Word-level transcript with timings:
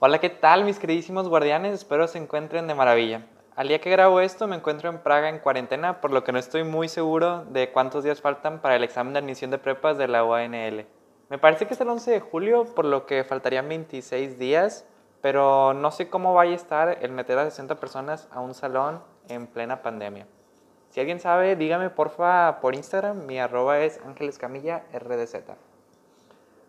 Hola, 0.00 0.20
¿qué 0.20 0.30
tal 0.30 0.64
mis 0.64 0.78
queridísimos 0.78 1.28
guardianes? 1.28 1.74
Espero 1.74 2.06
se 2.06 2.18
encuentren 2.18 2.68
de 2.68 2.74
maravilla. 2.76 3.26
Al 3.56 3.66
día 3.66 3.80
que 3.80 3.90
grabo 3.90 4.20
esto 4.20 4.46
me 4.46 4.54
encuentro 4.54 4.88
en 4.88 4.98
Praga 4.98 5.28
en 5.28 5.40
cuarentena, 5.40 6.00
por 6.00 6.12
lo 6.12 6.22
que 6.22 6.30
no 6.30 6.38
estoy 6.38 6.62
muy 6.62 6.88
seguro 6.88 7.44
de 7.46 7.72
cuántos 7.72 8.04
días 8.04 8.20
faltan 8.20 8.60
para 8.60 8.76
el 8.76 8.84
examen 8.84 9.12
de 9.12 9.18
admisión 9.18 9.50
de 9.50 9.58
prepas 9.58 9.98
de 9.98 10.06
la 10.06 10.24
UANL. 10.24 10.86
Me 11.30 11.38
parece 11.38 11.66
que 11.66 11.74
es 11.74 11.80
el 11.80 11.88
11 11.88 12.12
de 12.12 12.20
julio, 12.20 12.64
por 12.76 12.84
lo 12.84 13.06
que 13.06 13.24
faltarían 13.24 13.68
26 13.68 14.38
días, 14.38 14.86
pero 15.20 15.74
no 15.74 15.90
sé 15.90 16.08
cómo 16.08 16.32
vaya 16.32 16.52
a 16.52 16.54
estar 16.54 16.98
el 17.02 17.10
meter 17.10 17.36
a 17.36 17.50
60 17.50 17.80
personas 17.80 18.28
a 18.30 18.38
un 18.38 18.54
salón 18.54 19.02
en 19.28 19.48
plena 19.48 19.82
pandemia. 19.82 20.28
Si 20.90 21.00
alguien 21.00 21.18
sabe, 21.18 21.56
dígame 21.56 21.90
porfa 21.90 22.60
por 22.60 22.76
Instagram, 22.76 23.26
mi 23.26 23.40
arroba 23.40 23.80
es 23.80 23.98
ángelescamilla 24.06 24.84
rdz. 24.92 25.42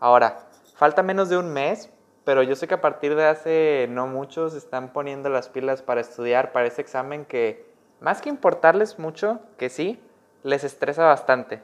Ahora, 0.00 0.48
falta 0.76 1.02
menos 1.02 1.28
de 1.28 1.36
un 1.36 1.52
mes 1.52 1.92
pero 2.28 2.42
yo 2.42 2.56
sé 2.56 2.68
que 2.68 2.74
a 2.74 2.82
partir 2.82 3.14
de 3.14 3.24
hace 3.24 3.86
no 3.88 4.06
muchos 4.06 4.52
están 4.52 4.90
poniendo 4.90 5.30
las 5.30 5.48
pilas 5.48 5.80
para 5.80 6.02
estudiar 6.02 6.52
para 6.52 6.66
ese 6.66 6.82
examen 6.82 7.24
que, 7.24 7.64
más 8.02 8.20
que 8.20 8.28
importarles 8.28 8.98
mucho, 8.98 9.40
que 9.56 9.70
sí, 9.70 9.98
les 10.42 10.62
estresa 10.62 11.06
bastante. 11.06 11.62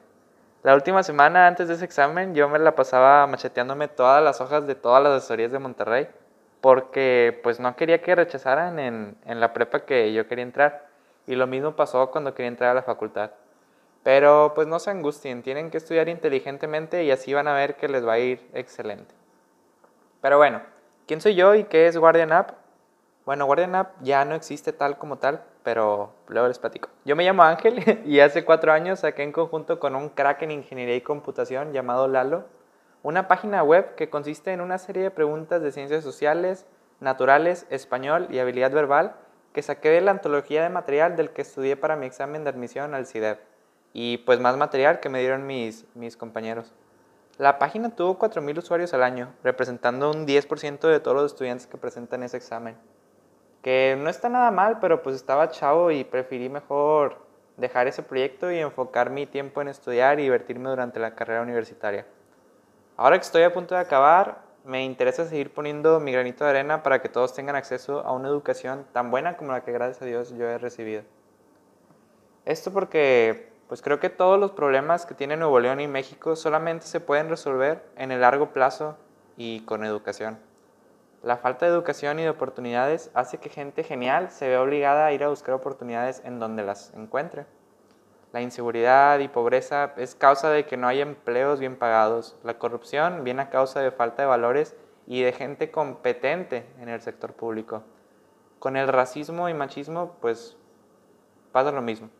La 0.62 0.74
última 0.74 1.02
semana 1.02 1.48
antes 1.48 1.68
de 1.68 1.74
ese 1.74 1.84
examen 1.84 2.34
yo 2.34 2.48
me 2.48 2.58
la 2.58 2.74
pasaba 2.74 3.26
macheteándome 3.26 3.88
todas 3.88 4.24
las 4.24 4.40
hojas 4.40 4.66
de 4.66 4.74
todas 4.74 5.02
las 5.02 5.12
asesorías 5.12 5.52
de 5.52 5.58
Monterrey 5.58 6.08
porque 6.62 7.38
pues 7.42 7.60
no 7.60 7.76
quería 7.76 8.00
que 8.00 8.14
rechazaran 8.14 8.78
en, 8.78 9.18
en 9.26 9.40
la 9.40 9.52
prepa 9.52 9.80
que 9.80 10.14
yo 10.14 10.26
quería 10.26 10.44
entrar. 10.44 10.86
Y 11.26 11.34
lo 11.34 11.46
mismo 11.46 11.76
pasó 11.76 12.10
cuando 12.10 12.32
quería 12.32 12.48
entrar 12.48 12.70
a 12.70 12.74
la 12.74 12.82
facultad. 12.84 13.32
Pero 14.02 14.52
pues 14.54 14.66
no 14.66 14.78
se 14.78 14.90
angustien, 14.90 15.42
tienen 15.42 15.70
que 15.70 15.76
estudiar 15.76 16.08
inteligentemente 16.08 17.04
y 17.04 17.10
así 17.10 17.34
van 17.34 17.48
a 17.48 17.52
ver 17.52 17.76
que 17.76 17.86
les 17.86 18.08
va 18.08 18.14
a 18.14 18.18
ir 18.18 18.48
excelente. 18.54 19.14
Pero 20.24 20.38
bueno, 20.38 20.62
¿quién 21.06 21.20
soy 21.20 21.34
yo 21.34 21.54
y 21.54 21.64
qué 21.64 21.86
es 21.86 21.98
Guardian 21.98 22.32
App? 22.32 22.52
Bueno, 23.26 23.44
Guardian 23.44 23.74
App 23.74 23.92
ya 24.00 24.24
no 24.24 24.34
existe 24.34 24.72
tal 24.72 24.96
como 24.96 25.18
tal, 25.18 25.42
pero 25.62 26.14
luego 26.28 26.48
les 26.48 26.58
platico. 26.58 26.88
Yo 27.04 27.14
me 27.14 27.24
llamo 27.24 27.42
Ángel 27.42 28.00
y 28.06 28.20
hace 28.20 28.42
cuatro 28.42 28.72
años 28.72 29.00
saqué 29.00 29.22
en 29.22 29.32
conjunto 29.32 29.78
con 29.78 29.94
un 29.94 30.08
crack 30.08 30.40
en 30.40 30.52
ingeniería 30.52 30.96
y 30.96 31.02
computación 31.02 31.74
llamado 31.74 32.08
Lalo 32.08 32.46
una 33.02 33.28
página 33.28 33.62
web 33.62 33.96
que 33.96 34.08
consiste 34.08 34.50
en 34.54 34.62
una 34.62 34.78
serie 34.78 35.02
de 35.02 35.10
preguntas 35.10 35.60
de 35.60 35.72
ciencias 35.72 36.02
sociales, 36.02 36.64
naturales, 37.00 37.66
español 37.68 38.26
y 38.30 38.38
habilidad 38.38 38.72
verbal 38.72 39.16
que 39.52 39.60
saqué 39.60 39.90
de 39.90 40.00
la 40.00 40.12
antología 40.12 40.62
de 40.62 40.70
material 40.70 41.16
del 41.16 41.34
que 41.34 41.42
estudié 41.42 41.76
para 41.76 41.96
mi 41.96 42.06
examen 42.06 42.44
de 42.44 42.48
admisión 42.48 42.94
al 42.94 43.04
CIDEP 43.04 43.40
y 43.92 44.16
pues 44.16 44.40
más 44.40 44.56
material 44.56 45.00
que 45.00 45.10
me 45.10 45.20
dieron 45.20 45.46
mis, 45.46 45.84
mis 45.94 46.16
compañeros. 46.16 46.72
La 47.36 47.58
página 47.58 47.90
tuvo 47.90 48.16
4.000 48.16 48.58
usuarios 48.58 48.94
al 48.94 49.02
año, 49.02 49.34
representando 49.42 50.10
un 50.10 50.24
10% 50.24 50.88
de 50.88 51.00
todos 51.00 51.16
los 51.16 51.32
estudiantes 51.32 51.66
que 51.66 51.76
presentan 51.76 52.22
ese 52.22 52.36
examen. 52.36 52.76
Que 53.60 53.98
no 53.98 54.08
está 54.08 54.28
nada 54.28 54.52
mal, 54.52 54.78
pero 54.78 55.02
pues 55.02 55.16
estaba 55.16 55.50
chavo 55.50 55.90
y 55.90 56.04
preferí 56.04 56.48
mejor 56.48 57.24
dejar 57.56 57.88
ese 57.88 58.04
proyecto 58.04 58.52
y 58.52 58.58
enfocar 58.58 59.10
mi 59.10 59.26
tiempo 59.26 59.60
en 59.60 59.68
estudiar 59.68 60.20
y 60.20 60.24
divertirme 60.24 60.70
durante 60.70 61.00
la 61.00 61.16
carrera 61.16 61.42
universitaria. 61.42 62.06
Ahora 62.96 63.18
que 63.18 63.24
estoy 63.24 63.42
a 63.42 63.52
punto 63.52 63.74
de 63.74 63.80
acabar, 63.80 64.42
me 64.64 64.84
interesa 64.84 65.26
seguir 65.26 65.52
poniendo 65.52 65.98
mi 65.98 66.12
granito 66.12 66.44
de 66.44 66.50
arena 66.50 66.84
para 66.84 67.02
que 67.02 67.08
todos 67.08 67.34
tengan 67.34 67.56
acceso 67.56 68.00
a 68.00 68.12
una 68.12 68.28
educación 68.28 68.86
tan 68.92 69.10
buena 69.10 69.36
como 69.36 69.50
la 69.50 69.64
que 69.64 69.72
gracias 69.72 70.00
a 70.02 70.04
Dios 70.06 70.30
yo 70.36 70.46
he 70.48 70.58
recibido. 70.58 71.02
Esto 72.44 72.72
porque 72.72 73.53
pues 73.68 73.82
creo 73.82 73.98
que 73.98 74.10
todos 74.10 74.38
los 74.38 74.52
problemas 74.52 75.06
que 75.06 75.14
tiene 75.14 75.36
Nuevo 75.36 75.58
León 75.60 75.80
y 75.80 75.88
México 75.88 76.36
solamente 76.36 76.86
se 76.86 77.00
pueden 77.00 77.28
resolver 77.28 77.84
en 77.96 78.12
el 78.12 78.20
largo 78.20 78.52
plazo 78.52 78.96
y 79.36 79.60
con 79.60 79.84
educación. 79.84 80.38
La 81.22 81.38
falta 81.38 81.64
de 81.64 81.72
educación 81.72 82.18
y 82.18 82.22
de 82.22 82.30
oportunidades 82.30 83.10
hace 83.14 83.38
que 83.38 83.48
gente 83.48 83.82
genial 83.82 84.30
se 84.30 84.48
vea 84.48 84.60
obligada 84.60 85.06
a 85.06 85.12
ir 85.12 85.24
a 85.24 85.30
buscar 85.30 85.54
oportunidades 85.54 86.20
en 86.24 86.38
donde 86.38 86.62
las 86.62 86.92
encuentre. 86.94 87.46
La 88.34 88.42
inseguridad 88.42 89.20
y 89.20 89.28
pobreza 89.28 89.94
es 89.96 90.14
causa 90.14 90.50
de 90.50 90.66
que 90.66 90.76
no 90.76 90.86
haya 90.86 91.02
empleos 91.02 91.60
bien 91.60 91.76
pagados. 91.76 92.36
La 92.42 92.58
corrupción 92.58 93.24
viene 93.24 93.42
a 93.42 93.48
causa 93.48 93.80
de 93.80 93.90
falta 93.90 94.22
de 94.22 94.28
valores 94.28 94.76
y 95.06 95.22
de 95.22 95.32
gente 95.32 95.70
competente 95.70 96.66
en 96.78 96.90
el 96.90 97.00
sector 97.00 97.32
público. 97.32 97.84
Con 98.58 98.76
el 98.76 98.88
racismo 98.88 99.48
y 99.48 99.54
machismo, 99.54 100.16
pues 100.20 100.58
pasa 101.52 101.70
lo 101.70 101.80
mismo. 101.80 102.10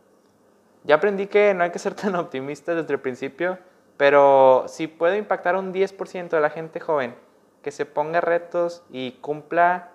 Ya 0.85 0.97
aprendí 0.97 1.27
que 1.27 1.55
no 1.55 1.65
hay 1.65 1.71
que 1.71 1.79
ser 1.79 1.95
tan 1.95 2.15
optimista 2.15 2.75
desde 2.75 2.93
el 2.93 3.01
principio, 3.01 3.59
pero 3.97 4.65
si 4.69 4.87
puedo 4.87 5.17
impactar 5.17 5.57
a 5.57 5.59
un 5.59 5.73
10% 5.73 6.29
de 6.29 6.41
la 6.41 6.51
gente 6.51 6.81
joven 6.81 7.15
que 7.63 7.71
se 7.71 7.87
ponga 7.87 8.21
retos 8.21 8.83
y 8.91 9.13
cumpla 9.13 9.91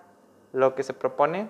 lo 0.52 0.74
que 0.74 0.82
se 0.82 0.92
propone 0.92 1.48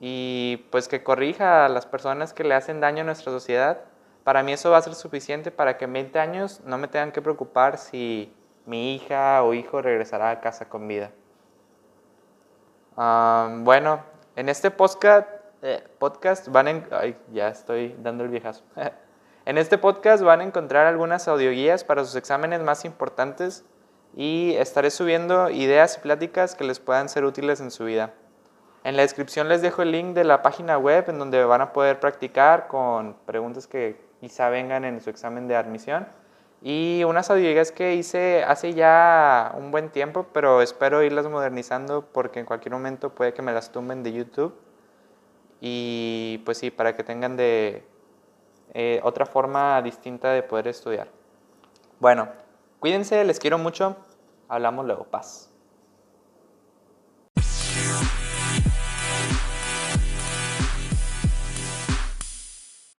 y 0.00 0.66
pues 0.70 0.88
que 0.88 1.04
corrija 1.04 1.64
a 1.64 1.68
las 1.68 1.86
personas 1.86 2.32
que 2.32 2.42
le 2.42 2.54
hacen 2.54 2.80
daño 2.80 3.02
a 3.02 3.04
nuestra 3.04 3.30
sociedad, 3.30 3.82
para 4.24 4.42
mí 4.42 4.52
eso 4.52 4.70
va 4.70 4.78
a 4.78 4.82
ser 4.82 4.94
suficiente 4.94 5.50
para 5.50 5.76
que 5.76 5.84
en 5.84 5.92
20 5.92 6.18
años 6.18 6.60
no 6.64 6.78
me 6.78 6.88
tengan 6.88 7.12
que 7.12 7.22
preocupar 7.22 7.78
si 7.78 8.34
mi 8.66 8.96
hija 8.96 9.42
o 9.44 9.54
hijo 9.54 9.82
regresará 9.82 10.30
a 10.30 10.40
casa 10.40 10.68
con 10.68 10.88
vida. 10.88 11.10
Ah, 12.96 13.48
bueno, 13.60 14.02
en 14.34 14.48
este 14.48 14.70
podcast 14.70 15.28
eh, 15.64 15.82
van 16.48 16.68
en, 16.68 16.86
ay, 16.90 17.16
ya 17.32 17.48
estoy 17.48 17.96
dando 18.02 18.22
el 18.22 18.30
viejazo. 18.30 18.62
en 19.46 19.56
este 19.56 19.78
podcast 19.78 20.22
van 20.22 20.40
a 20.40 20.44
encontrar 20.44 20.86
algunas 20.86 21.26
audioguías 21.26 21.84
para 21.84 22.04
sus 22.04 22.16
exámenes 22.16 22.60
más 22.62 22.84
importantes 22.84 23.64
y 24.14 24.54
estaré 24.58 24.90
subiendo 24.90 25.48
ideas 25.48 25.96
y 25.96 26.00
pláticas 26.00 26.54
que 26.54 26.64
les 26.64 26.80
puedan 26.80 27.08
ser 27.08 27.24
útiles 27.24 27.60
en 27.60 27.70
su 27.70 27.86
vida. 27.86 28.12
En 28.84 28.96
la 28.96 29.02
descripción 29.02 29.48
les 29.48 29.62
dejo 29.62 29.80
el 29.80 29.92
link 29.92 30.14
de 30.14 30.24
la 30.24 30.42
página 30.42 30.76
web 30.76 31.08
en 31.08 31.18
donde 31.18 31.42
van 31.44 31.62
a 31.62 31.72
poder 31.72 31.98
practicar 31.98 32.68
con 32.68 33.16
preguntas 33.24 33.66
que 33.66 33.98
quizá 34.20 34.50
vengan 34.50 34.84
en 34.84 35.00
su 35.00 35.08
examen 35.08 35.48
de 35.48 35.56
admisión. 35.56 36.06
Y 36.60 37.04
unas 37.04 37.30
audioguías 37.30 37.72
que 37.72 37.94
hice 37.94 38.44
hace 38.44 38.74
ya 38.74 39.54
un 39.56 39.70
buen 39.70 39.88
tiempo, 39.88 40.26
pero 40.34 40.60
espero 40.60 41.02
irlas 41.02 41.26
modernizando 41.26 42.06
porque 42.12 42.40
en 42.40 42.46
cualquier 42.46 42.72
momento 42.74 43.14
puede 43.14 43.32
que 43.32 43.40
me 43.40 43.52
las 43.52 43.72
tumben 43.72 44.02
de 44.02 44.12
YouTube 44.12 44.54
y 45.66 46.42
pues 46.44 46.58
sí, 46.58 46.70
para 46.70 46.94
que 46.94 47.02
tengan 47.02 47.38
de 47.38 47.86
eh, 48.74 49.00
otra 49.02 49.24
forma 49.24 49.80
distinta 49.80 50.30
de 50.30 50.42
poder 50.42 50.68
estudiar. 50.68 51.08
Bueno, 52.00 52.28
cuídense, 52.80 53.24
les 53.24 53.38
quiero 53.38 53.56
mucho, 53.56 53.96
hablamos 54.46 54.84
luego, 54.84 55.04
paz. 55.04 55.53